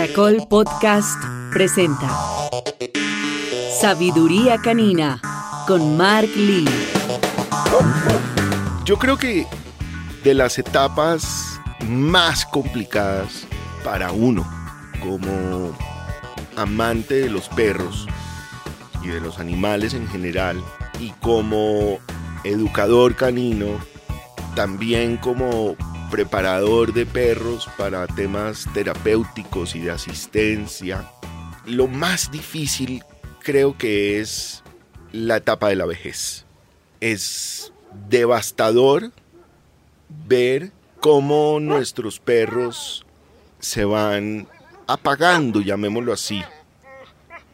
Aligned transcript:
Caracol 0.00 0.46
Podcast 0.48 1.22
presenta 1.52 2.08
Sabiduría 3.82 4.56
Canina 4.56 5.20
con 5.66 5.98
Mark 5.98 6.30
Lee. 6.36 6.64
Yo 8.86 8.96
creo 8.96 9.18
que 9.18 9.46
de 10.24 10.32
las 10.32 10.58
etapas 10.58 11.60
más 11.86 12.46
complicadas 12.46 13.46
para 13.84 14.10
uno 14.10 14.50
como 15.02 15.76
amante 16.56 17.16
de 17.16 17.28
los 17.28 17.50
perros 17.50 18.08
y 19.02 19.08
de 19.08 19.20
los 19.20 19.38
animales 19.38 19.92
en 19.92 20.08
general 20.08 20.64
y 20.98 21.10
como 21.20 21.98
educador 22.44 23.16
canino, 23.16 23.66
también 24.54 25.18
como 25.18 25.76
preparador 26.10 26.92
de 26.92 27.06
perros 27.06 27.68
para 27.78 28.06
temas 28.06 28.66
terapéuticos 28.74 29.74
y 29.74 29.80
de 29.80 29.92
asistencia. 29.92 31.10
Lo 31.66 31.86
más 31.86 32.30
difícil 32.30 33.02
creo 33.40 33.78
que 33.78 34.20
es 34.20 34.62
la 35.12 35.36
etapa 35.36 35.68
de 35.68 35.76
la 35.76 35.86
vejez. 35.86 36.44
Es 37.00 37.72
devastador 38.08 39.12
ver 40.26 40.72
cómo 41.00 41.60
nuestros 41.60 42.18
perros 42.18 43.06
se 43.58 43.84
van 43.84 44.48
apagando, 44.86 45.60
llamémoslo 45.60 46.12
así. 46.12 46.42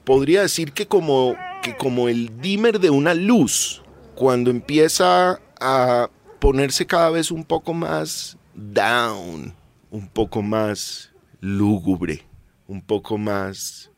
Podría 0.04 0.42
decir 0.42 0.72
que 0.72 0.86
como, 0.86 1.36
que 1.62 1.76
como 1.76 2.08
el 2.08 2.40
dimmer 2.40 2.80
de 2.80 2.90
una 2.90 3.14
luz, 3.14 3.82
cuando 4.14 4.50
empieza 4.50 5.40
a 5.60 6.08
ponerse 6.38 6.86
cada 6.86 7.10
vez 7.10 7.30
un 7.30 7.44
poco 7.44 7.74
más 7.74 8.36
down, 8.56 9.54
un 9.90 10.08
poco 10.08 10.42
más 10.42 11.12
lúgubre, 11.40 12.24
un 12.66 12.82
poco 12.82 13.18
más 13.18 13.90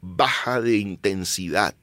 baja 0.00 0.60
de 0.60 0.78
intensidad. 0.78 1.74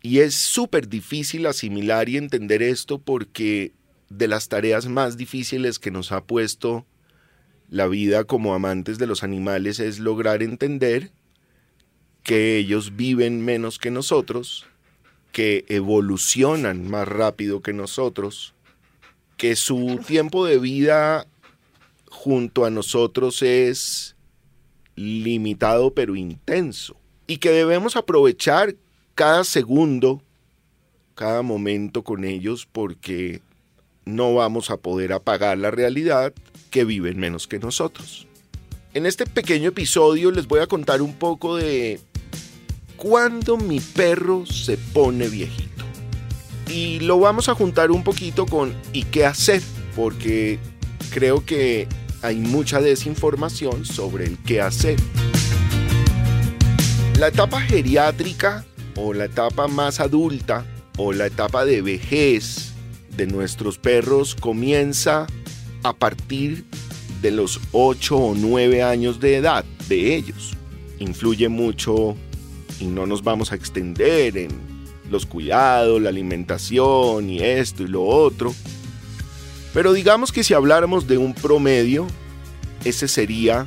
Y 0.00 0.20
es 0.20 0.34
súper 0.34 0.88
difícil 0.88 1.46
asimilar 1.46 2.08
y 2.08 2.16
entender 2.16 2.62
esto 2.62 2.98
porque 2.98 3.72
de 4.08 4.28
las 4.28 4.48
tareas 4.48 4.86
más 4.86 5.16
difíciles 5.16 5.78
que 5.78 5.90
nos 5.90 6.12
ha 6.12 6.24
puesto 6.24 6.86
la 7.68 7.86
vida 7.86 8.24
como 8.24 8.54
amantes 8.54 8.98
de 8.98 9.06
los 9.06 9.22
animales 9.22 9.80
es 9.80 9.98
lograr 9.98 10.42
entender 10.42 11.10
que 12.22 12.56
ellos 12.56 12.96
viven 12.96 13.44
menos 13.44 13.78
que 13.78 13.90
nosotros, 13.90 14.66
que 15.32 15.64
evolucionan 15.68 16.88
más 16.88 17.06
rápido 17.06 17.60
que 17.60 17.72
nosotros, 17.72 18.54
que 19.38 19.56
su 19.56 20.00
tiempo 20.06 20.44
de 20.44 20.58
vida 20.58 21.26
junto 22.10 22.66
a 22.66 22.70
nosotros 22.70 23.40
es 23.40 24.16
limitado 24.96 25.94
pero 25.94 26.16
intenso 26.16 26.96
y 27.28 27.38
que 27.38 27.50
debemos 27.50 27.94
aprovechar 27.96 28.74
cada 29.14 29.44
segundo, 29.44 30.20
cada 31.14 31.42
momento 31.42 32.02
con 32.02 32.24
ellos 32.24 32.66
porque 32.70 33.40
no 34.04 34.34
vamos 34.34 34.70
a 34.70 34.76
poder 34.76 35.12
apagar 35.12 35.56
la 35.56 35.70
realidad 35.70 36.34
que 36.70 36.84
viven 36.84 37.18
menos 37.18 37.46
que 37.46 37.60
nosotros. 37.60 38.26
En 38.92 39.06
este 39.06 39.24
pequeño 39.24 39.68
episodio 39.68 40.32
les 40.32 40.48
voy 40.48 40.60
a 40.60 40.66
contar 40.66 41.00
un 41.00 41.14
poco 41.14 41.56
de 41.56 42.00
cuándo 42.96 43.56
mi 43.56 43.78
perro 43.78 44.46
se 44.46 44.76
pone 44.76 45.28
viejito. 45.28 45.67
Y 46.68 47.00
lo 47.00 47.18
vamos 47.18 47.48
a 47.48 47.54
juntar 47.54 47.90
un 47.90 48.04
poquito 48.04 48.46
con 48.46 48.74
¿y 48.92 49.04
qué 49.04 49.24
hacer? 49.24 49.62
Porque 49.96 50.58
creo 51.10 51.44
que 51.44 51.88
hay 52.22 52.36
mucha 52.36 52.80
desinformación 52.80 53.84
sobre 53.84 54.26
el 54.26 54.38
qué 54.38 54.60
hacer. 54.60 54.96
La 57.18 57.28
etapa 57.28 57.60
geriátrica 57.60 58.64
o 58.96 59.12
la 59.12 59.24
etapa 59.24 59.66
más 59.66 60.00
adulta 60.00 60.66
o 60.96 61.12
la 61.12 61.26
etapa 61.26 61.64
de 61.64 61.82
vejez 61.82 62.72
de 63.16 63.26
nuestros 63.26 63.78
perros 63.78 64.34
comienza 64.34 65.26
a 65.82 65.92
partir 65.92 66.64
de 67.22 67.30
los 67.30 67.60
8 67.72 68.16
o 68.16 68.34
9 68.34 68.82
años 68.82 69.20
de 69.20 69.36
edad 69.36 69.64
de 69.88 70.14
ellos. 70.14 70.52
Influye 70.98 71.48
mucho 71.48 72.16
y 72.80 72.84
no 72.86 73.06
nos 73.06 73.22
vamos 73.22 73.52
a 73.52 73.54
extender 73.54 74.36
en 74.36 74.77
los 75.10 75.26
cuidados, 75.26 76.00
la 76.00 76.08
alimentación 76.08 77.30
y 77.30 77.40
esto 77.40 77.82
y 77.82 77.88
lo 77.88 78.04
otro. 78.04 78.54
Pero 79.74 79.92
digamos 79.92 80.32
que 80.32 80.44
si 80.44 80.54
habláramos 80.54 81.06
de 81.06 81.18
un 81.18 81.34
promedio, 81.34 82.06
ese 82.84 83.08
sería 83.08 83.66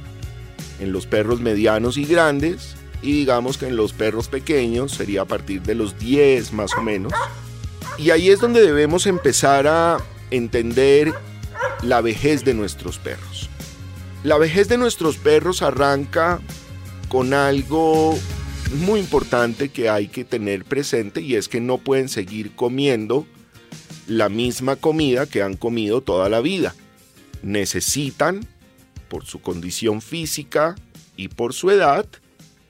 en 0.80 0.92
los 0.92 1.06
perros 1.06 1.42
medianos 1.42 1.98
y 1.98 2.06
grandes 2.06 2.76
y 3.02 3.14
digamos 3.14 3.58
que 3.58 3.68
en 3.68 3.76
los 3.76 3.94
perros 3.94 4.28
pequeños 4.28 4.92
sería 4.92 5.22
a 5.22 5.26
partir 5.26 5.62
de 5.62 5.76
los 5.76 5.98
10 6.00 6.54
más 6.54 6.74
o 6.78 6.82
menos. 6.82 7.14
Y 7.98 8.12
ahí 8.12 8.30
es 8.30 8.40
donde 8.40 8.62
debemos 8.62 9.06
empezar 9.06 9.68
a 9.68 9.98
entender 10.32 11.14
la 11.84 12.02
vejez 12.02 12.44
de 12.44 12.54
nuestros 12.54 12.98
perros. 12.98 13.50
La 14.24 14.38
vejez 14.38 14.68
de 14.68 14.78
nuestros 14.78 15.18
perros 15.18 15.62
arranca 15.62 16.40
con 17.10 17.34
algo 17.34 18.18
muy 18.72 19.00
importante 19.00 19.70
que 19.70 19.90
hay 19.90 20.08
que 20.08 20.24
tener 20.24 20.64
presente 20.66 21.22
y 21.22 21.36
es 21.36 21.48
que 21.48 21.60
no 21.60 21.78
pueden 21.78 22.10
seguir 22.10 22.56
comiendo 22.56 23.26
la 24.08 24.30
misma 24.30 24.76
comida 24.76 25.26
que 25.26 25.44
han 25.44 25.56
comido 25.56 26.02
toda 26.02 26.30
la 26.30 26.42
vida. 26.42 26.74
Necesitan, 27.44 28.48
por 29.10 29.26
su 29.26 29.42
condición 29.42 30.02
física 30.02 30.76
y 31.18 31.28
por 31.28 31.54
su 31.54 31.70
edad, 31.70 32.06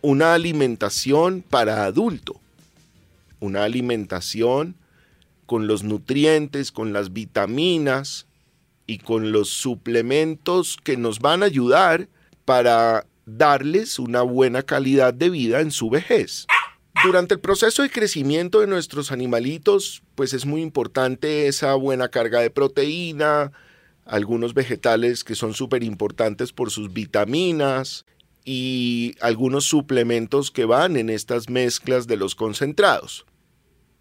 una 0.02 0.34
alimentación 0.34 1.44
para 1.48 1.86
adulto. 1.86 2.40
Una 3.40 3.64
alimentación 3.64 4.76
con 5.46 5.68
los 5.68 5.84
nutrientes, 5.84 6.72
con 6.72 6.94
las 6.94 7.14
vitaminas 7.14 8.28
y 8.88 9.00
con 9.00 9.32
los 9.32 9.50
suplementos 9.50 10.78
que 10.84 10.98
nos 10.98 11.20
van 11.20 11.44
a 11.44 11.48
ayudar 11.48 12.08
para 12.46 13.06
darles 13.26 14.00
una 14.00 14.22
buena 14.22 14.64
calidad 14.64 15.14
de 15.14 15.30
vida 15.30 15.62
en 15.62 15.72
su 15.72 15.90
vejez. 15.90 16.48
Durante 17.04 17.34
el 17.34 17.40
proceso 17.40 17.82
de 17.82 17.90
crecimiento 17.90 18.60
de 18.60 18.68
nuestros 18.68 19.12
animalitos, 19.12 20.04
pues 20.16 20.34
es 20.34 20.46
muy 20.46 20.62
importante 20.62 21.48
esa 21.48 21.74
buena 21.76 22.10
carga 22.10 22.42
de 22.42 22.50
proteína, 22.50 23.52
algunos 24.06 24.54
vegetales 24.54 25.24
que 25.24 25.36
son 25.36 25.54
súper 25.54 25.84
importantes 25.84 26.52
por 26.52 26.70
sus 26.70 26.94
vitaminas 26.94 28.06
y 28.44 29.16
algunos 29.22 29.66
suplementos 29.66 30.52
que 30.52 30.66
van 30.66 30.98
en 30.98 31.10
estas 31.10 31.50
mezclas 31.50 32.08
de 32.08 32.18
los 32.18 32.36
concentrados. 32.36 33.26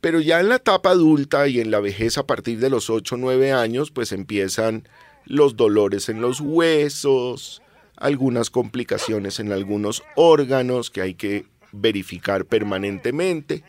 Pero 0.00 0.20
ya 0.20 0.40
en 0.40 0.48
la 0.48 0.56
etapa 0.56 0.90
adulta 0.90 1.46
y 1.48 1.60
en 1.60 1.70
la 1.70 1.80
vejez 1.80 2.18
a 2.18 2.26
partir 2.26 2.58
de 2.58 2.70
los 2.70 2.90
8 2.90 3.14
o 3.14 3.18
9 3.18 3.52
años, 3.52 3.90
pues 3.90 4.12
empiezan 4.12 4.88
los 5.26 5.56
dolores 5.56 6.08
en 6.08 6.20
los 6.20 6.40
huesos, 6.40 7.62
algunas 8.00 8.50
complicaciones 8.50 9.38
en 9.38 9.52
algunos 9.52 10.02
órganos 10.16 10.90
que 10.90 11.02
hay 11.02 11.14
que 11.14 11.46
verificar 11.70 12.46
permanentemente. 12.46 13.62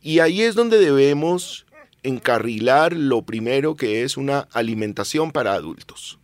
Y 0.00 0.20
ahí 0.20 0.42
es 0.42 0.54
donde 0.54 0.78
debemos 0.78 1.66
encarrilar 2.02 2.92
lo 2.92 3.22
primero 3.22 3.74
que 3.74 4.04
es 4.04 4.16
una 4.16 4.40
alimentación 4.52 5.32
para 5.32 5.54
adultos. 5.54 6.20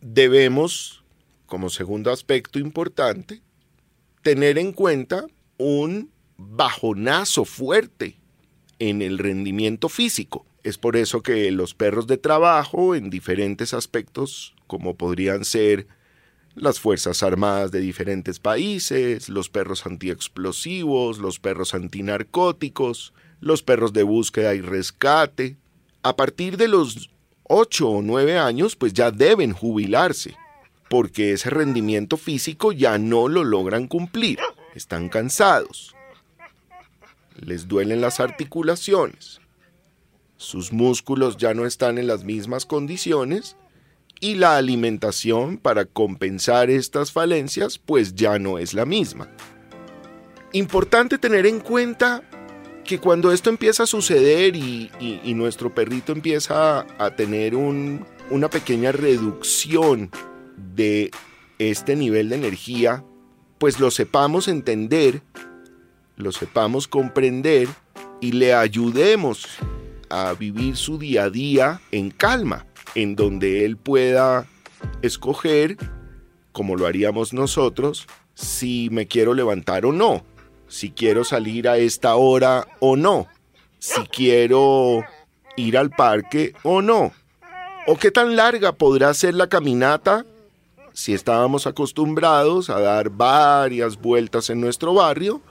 Debemos, 0.00 1.04
como 1.44 1.68
segundo 1.68 2.10
aspecto 2.10 2.58
importante, 2.58 3.42
tener 4.22 4.56
en 4.56 4.72
cuenta 4.72 5.26
un 5.58 6.10
bajonazo 6.36 7.44
fuerte 7.44 8.16
en 8.78 9.02
el 9.02 9.18
rendimiento 9.18 9.88
físico. 9.88 10.46
Es 10.62 10.78
por 10.78 10.96
eso 10.96 11.22
que 11.22 11.50
los 11.50 11.74
perros 11.74 12.06
de 12.06 12.16
trabajo 12.16 12.94
en 12.94 13.10
diferentes 13.10 13.74
aspectos, 13.74 14.54
como 14.66 14.96
podrían 14.96 15.44
ser 15.44 15.86
las 16.54 16.78
Fuerzas 16.78 17.22
Armadas 17.22 17.70
de 17.72 17.80
diferentes 17.80 18.38
países, 18.38 19.28
los 19.28 19.48
perros 19.48 19.86
antiexplosivos, 19.86 21.18
los 21.18 21.40
perros 21.40 21.74
antinarcóticos, 21.74 23.12
los 23.40 23.62
perros 23.62 23.92
de 23.92 24.04
búsqueda 24.04 24.54
y 24.54 24.60
rescate, 24.60 25.56
a 26.02 26.16
partir 26.16 26.56
de 26.56 26.68
los 26.68 27.10
8 27.44 27.88
o 27.88 28.02
9 28.02 28.38
años 28.38 28.76
pues 28.76 28.92
ya 28.92 29.10
deben 29.10 29.52
jubilarse, 29.52 30.36
porque 30.88 31.32
ese 31.32 31.50
rendimiento 31.50 32.16
físico 32.16 32.72
ya 32.72 32.98
no 32.98 33.28
lo 33.28 33.42
logran 33.42 33.88
cumplir, 33.88 34.38
están 34.74 35.08
cansados. 35.08 35.94
Les 37.34 37.66
duelen 37.66 38.00
las 38.00 38.20
articulaciones, 38.20 39.40
sus 40.36 40.72
músculos 40.72 41.36
ya 41.36 41.52
no 41.52 41.66
están 41.66 41.98
en 41.98 42.06
las 42.06 42.22
mismas 42.22 42.64
condiciones 42.64 43.56
y 44.20 44.34
la 44.34 44.56
alimentación 44.56 45.58
para 45.58 45.84
compensar 45.84 46.70
estas 46.70 47.12
falencias 47.12 47.78
pues 47.78 48.14
ya 48.14 48.38
no 48.38 48.58
es 48.58 48.74
la 48.74 48.84
misma. 48.84 49.28
Importante 50.52 51.18
tener 51.18 51.46
en 51.46 51.60
cuenta 51.60 52.22
que 52.84 52.98
cuando 52.98 53.32
esto 53.32 53.50
empieza 53.50 53.84
a 53.84 53.86
suceder 53.86 54.54
y, 54.56 54.90
nuestro 55.34 55.74
perrito 55.74 56.12
empieza 56.12 56.86
a, 56.98 57.10
tener 57.16 57.56
una 57.56 58.50
pequeña 58.50 58.92
reducción 58.92 60.10
de 60.56 61.10
este 61.58 61.96
nivel 61.96 62.28
de 62.28 62.36
energía 62.36 63.04
pues 63.58 63.80
lo 63.80 63.90
sepamos 63.90 64.48
entender, 64.48 65.22
lo 66.16 66.32
sepamos 66.32 66.86
comprender 66.86 67.68
y 68.20 68.32
le 68.32 68.52
ayudemos 68.52 69.46
a 70.10 70.34
vivir 70.34 70.76
su 70.76 70.98
día 70.98 71.24
a 71.24 71.30
día 71.30 71.80
en 71.90 72.10
calma, 72.10 72.66
en 72.94 73.16
donde 73.16 73.64
él 73.64 73.76
pueda 73.76 74.46
escoger, 75.02 75.76
como 76.52 76.76
lo 76.76 76.86
haríamos 76.86 77.32
nosotros, 77.32 78.06
si 78.34 78.88
me 78.90 79.06
quiero 79.06 79.34
levantar 79.34 79.86
o 79.86 79.92
no, 79.92 80.24
si 80.68 80.90
quiero 80.90 81.24
salir 81.24 81.68
a 81.68 81.78
esta 81.78 82.16
hora 82.16 82.66
o 82.80 82.96
no, 82.96 83.28
si 83.78 84.02
quiero 84.06 85.04
ir 85.56 85.78
al 85.78 85.90
parque 85.90 86.54
o 86.62 86.82
no, 86.82 87.12
o 87.86 87.96
qué 87.96 88.10
tan 88.10 88.36
larga 88.36 88.72
podrá 88.72 89.12
ser 89.14 89.34
la 89.34 89.48
caminata 89.48 90.24
si 90.94 91.12
estábamos 91.12 91.66
acostumbrados 91.66 92.70
a 92.70 92.80
dar 92.80 93.10
varias 93.10 94.00
vueltas 94.00 94.48
en 94.48 94.60
nuestro 94.60 94.94
barrio, 94.94 95.42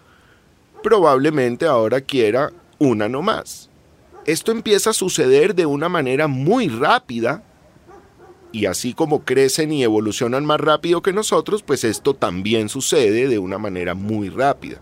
probablemente 0.81 1.66
ahora 1.66 2.00
quiera 2.01 2.51
una 2.80 3.10
no 3.10 3.22
más. 3.22 3.69
Esto 4.25 4.51
empieza 4.51 4.91
a 4.91 4.93
suceder 4.93 5.53
de 5.53 5.65
una 5.65 5.89
manera 5.89 6.27
muy 6.27 6.69
rápida 6.69 7.43
y 8.53 8.67
así 8.67 8.93
como 8.93 9.25
crecen 9.25 9.73
y 9.73 9.83
evolucionan 9.83 10.45
más 10.45 10.59
rápido 10.59 11.01
que 11.01 11.11
nosotros, 11.11 11.63
pues 11.63 11.83
esto 11.83 12.13
también 12.13 12.69
sucede 12.69 13.27
de 13.27 13.39
una 13.39 13.57
manera 13.57 13.95
muy 13.95 14.29
rápida. 14.29 14.79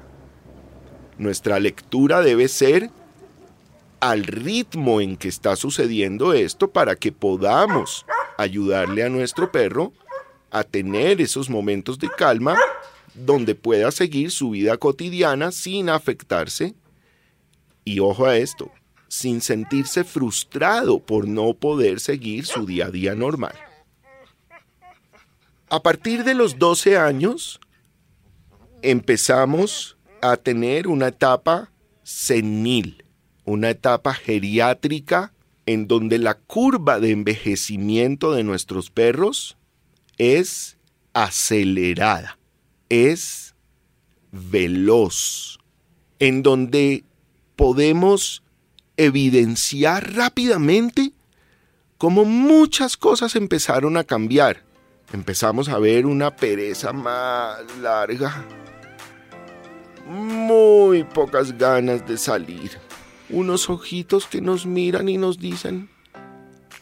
Nuestra 1.18 1.60
lectura 1.60 2.22
debe 2.22 2.48
ser 2.50 2.92
al 4.02 4.26
ritmo 4.26 5.00
en 5.00 5.16
que 5.16 5.30
está 5.30 5.56
sucediendo 5.56 6.34
esto 6.34 6.72
para 6.72 6.96
que 6.96 7.12
podamos 7.12 8.06
ayudarle 8.38 9.04
a 9.04 9.10
nuestro 9.10 9.52
perro 9.52 9.94
a 10.52 10.64
tener 10.64 11.22
esos 11.22 11.50
momentos 11.50 11.98
de 11.98 12.10
calma 12.10 12.58
donde 13.14 13.56
pueda 13.56 13.92
seguir 13.92 14.32
su 14.32 14.52
vida 14.52 14.78
cotidiana 14.78 15.52
sin 15.52 15.90
afectarse. 15.90 16.76
Y 17.86 18.00
ojo 18.00 18.26
a 18.26 18.38
esto, 18.38 18.72
sin 19.12 19.42
sentirse 19.42 20.06
frustrado 20.06 21.02
por 21.02 21.28
no 21.28 21.54
poder 21.54 22.00
seguir 22.00 22.46
su 22.46 22.66
día 22.66 22.86
a 22.86 22.92
día 22.92 23.14
normal. 23.14 23.54
A 25.70 25.84
partir 25.84 26.24
de 26.24 26.34
los 26.34 26.58
12 26.58 26.98
años, 26.98 27.60
empezamos 28.82 29.98
a 30.22 30.38
tener 30.38 30.88
una 30.88 31.10
etapa 31.10 31.74
senil, 32.04 33.04
una 33.44 33.72
etapa 33.72 34.14
geriátrica 34.14 35.34
en 35.66 35.90
donde 35.90 36.18
la 36.18 36.36
curva 36.36 37.02
de 37.02 37.12
envejecimiento 37.12 38.32
de 38.32 38.46
nuestros 38.46 38.92
perros 38.92 39.58
es 40.18 40.78
acelerada, 41.12 42.40
es 42.88 43.56
veloz, 44.32 45.60
en 46.20 46.44
donde 46.44 47.04
podemos 47.58 48.42
evidenciar 48.98 50.14
rápidamente 50.14 51.14
cómo 51.98 52.26
muchas 52.26 52.98
cosas 52.98 53.36
empezaron 53.36 53.98
a 53.98 54.04
cambiar. 54.04 54.64
Empezamos 55.14 55.70
a 55.70 55.78
ver 55.78 56.06
una 56.06 56.36
pereza 56.36 56.94
más 56.94 57.60
larga, 57.82 58.46
muy 60.08 61.04
pocas 61.04 61.58
ganas 61.58 62.08
de 62.08 62.18
salir, 62.18 62.72
unos 63.30 63.70
ojitos 63.70 64.26
que 64.26 64.42
nos 64.42 64.66
miran 64.66 65.10
y 65.10 65.18
nos 65.18 65.38
dicen, 65.38 65.90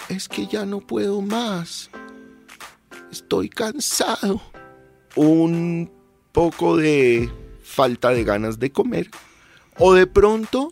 es 0.09 0.29
que 0.29 0.47
ya 0.47 0.65
no 0.65 0.79
puedo 0.79 1.21
más, 1.21 1.89
estoy 3.11 3.50
cansado, 3.50 4.41
un 5.15 5.91
poco 6.31 6.77
de 6.77 7.31
falta 7.63 8.09
de 8.09 8.23
ganas 8.23 8.59
de 8.59 8.71
comer, 8.71 9.09
o 9.77 9.94
de 9.94 10.07
pronto 10.07 10.71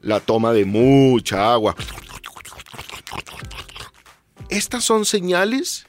la 0.00 0.20
toma 0.20 0.52
de 0.52 0.64
mucha 0.64 1.52
agua. 1.52 1.76
Estas 4.48 4.84
son 4.84 5.04
señales 5.04 5.86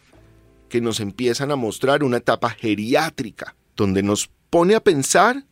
que 0.70 0.82
nos 0.82 1.00
empiezan 1.00 1.52
a 1.52 1.56
mostrar 1.56 2.04
una 2.04 2.18
etapa 2.18 2.50
geriátrica, 2.50 3.56
donde 3.76 4.04
nos 4.04 4.30
pone 4.50 4.76
a 4.76 4.80
pensar 4.80 5.46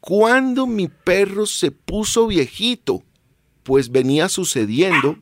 cuando 0.00 0.66
mi 0.66 0.88
perro 0.88 1.44
se 1.46 1.70
puso 1.70 2.26
viejito, 2.26 3.04
pues 3.62 3.90
venía 3.90 4.28
sucediendo, 4.28 5.18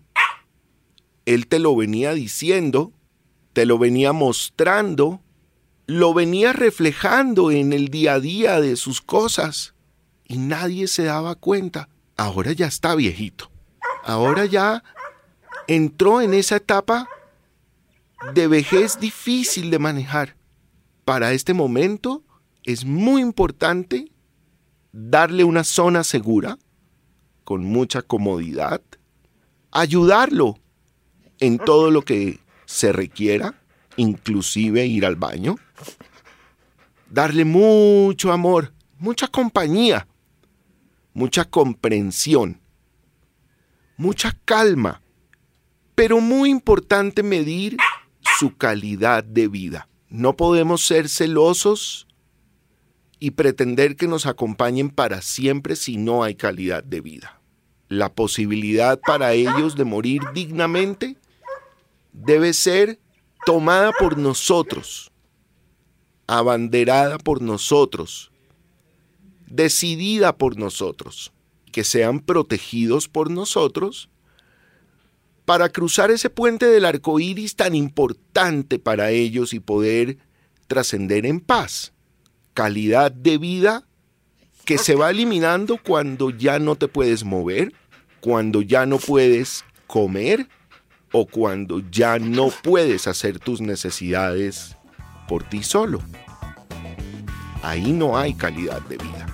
él 1.26 1.49
te 1.49 1.58
lo 1.58 1.75
venía 1.75 2.14
diciendo, 2.14 2.93
te 3.52 3.67
lo 3.67 3.76
venía 3.79 4.12
mostrando, 4.12 5.20
lo 5.87 6.14
venía 6.14 6.52
reflejando 6.52 7.50
en 7.50 7.73
el 7.73 7.88
día 7.88 8.14
a 8.14 8.20
día 8.20 8.61
de 8.61 8.76
sus 8.76 9.00
cosas 9.00 9.75
y 10.29 10.39
nadie 10.39 10.87
se 10.87 11.05
daba 11.05 11.35
cuenta. 11.35 11.89
Ahora 12.17 12.53
ya 12.53 12.67
está 12.67 12.95
viejito. 12.95 13.51
Ahora 14.05 14.45
ya 14.45 14.85
entró 15.67 16.21
en 16.21 16.35
esa 16.35 16.57
etapa 16.57 17.09
de 18.35 18.47
vejez 18.47 19.01
difícil 19.01 19.71
de 19.71 19.79
manejar. 19.79 20.37
Para 21.05 21.33
este 21.33 21.55
momento 21.55 22.23
es 22.65 22.85
muy 22.85 23.23
importante 23.23 24.13
darle 24.93 25.45
una 25.45 25.65
zona 25.65 26.05
segura, 26.05 26.59
con 27.45 27.65
mucha 27.65 28.03
comodidad, 28.03 28.83
ayudarlo 29.71 30.59
en 31.41 31.59
todo 31.59 31.91
lo 31.91 32.03
que 32.03 32.41
se 32.67 32.93
requiera, 32.93 33.55
inclusive 33.97 34.87
ir 34.87 35.07
al 35.07 35.17
baño, 35.17 35.57
darle 37.09 37.45
mucho 37.47 38.33
amor, 38.33 38.75
mucha 38.99 39.29
compañía, 39.29 40.07
mucha 41.19 41.44
comprensión, 41.44 42.61
mucha 43.97 44.38
calma, 44.44 45.03
pero 45.97 46.20
muy 46.20 46.49
importante 46.49 47.25
medir 47.25 47.76
su 48.38 48.56
calidad 48.56 49.25
de 49.25 49.49
vida. 49.49 49.88
No 50.09 50.37
podemos 50.37 50.87
ser 50.87 51.09
celosos 51.09 52.06
y 53.19 53.32
pretender 53.32 53.97
que 53.97 54.06
nos 54.06 54.26
acompañen 54.26 54.91
para 54.91 55.20
siempre 55.20 55.75
si 55.75 55.97
no 55.97 56.23
hay 56.23 56.37
calidad 56.37 56.85
de 56.85 57.00
vida. 57.00 57.43
La 57.88 58.14
posibilidad 58.14 59.00
para 59.00 59.32
ellos 59.32 59.75
de 59.75 59.85
morir 59.85 60.23
dignamente 60.35 61.17
debe 62.12 62.53
ser 62.53 63.00
tomada 63.44 63.91
por 63.99 64.19
nosotros, 64.19 65.11
abanderada 66.29 67.19
por 67.19 67.43
nosotros, 67.43 68.31
decidida 69.50 70.37
por 70.37 70.59
nosotros, 70.59 71.33
que 71.73 71.85
sean 71.85 72.21
protegidos 72.21 73.09
por 73.09 73.31
nosotros, 73.31 74.09
para 75.45 75.71
cruzar 75.71 76.11
ese 76.11 76.28
puente 76.28 76.67
del 76.67 76.85
arco 76.85 77.19
iris 77.21 77.57
tan 77.57 77.75
importante 77.75 78.78
para 78.78 79.11
ellos 79.11 79.55
y 79.55 79.61
poder 79.61 80.19
trascender 80.67 81.25
en 81.25 81.40
paz. 81.40 81.95
Calidad 82.52 83.11
de 83.11 83.38
vida 83.38 83.88
que 84.67 84.76
se 84.76 84.95
va 84.95 85.11
eliminando 85.11 85.78
cuando 85.83 86.28
ya 86.28 86.59
no 86.59 86.76
te 86.76 86.88
puedes 86.88 87.25
mover, 87.25 87.73
cuando 88.21 88.61
ya 88.61 88.85
no 88.85 88.99
puedes 88.99 89.64
comer 89.87 90.47
o 91.12 91.25
cuando 91.25 91.81
ya 91.90 92.19
no 92.19 92.50
puedes 92.62 93.07
hacer 93.07 93.38
tus 93.38 93.62
necesidades 93.62 94.76
por 95.26 95.45
ti 95.45 95.62
solo. 95.62 96.02
Ahí 97.62 97.93
no 97.93 98.19
hay 98.19 98.35
calidad 98.35 98.83
de 98.83 98.99
vida. 98.99 99.27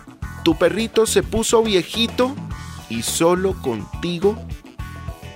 Tu 0.45 0.55
perrito 0.57 1.07
se 1.07 1.23
puso 1.23 1.63
viejito 1.63 2.35
y 2.91 3.03
solo 3.03 3.55
contigo 3.63 4.37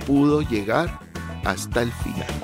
pudo 0.06 0.42
llegar 0.42 1.00
hasta 1.44 1.82
el 1.82 1.90
final. 1.92 2.37